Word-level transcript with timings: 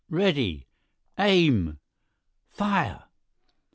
Ready!… 0.21 0.65
Aim!… 1.19 1.77
Fire!" 2.49 3.03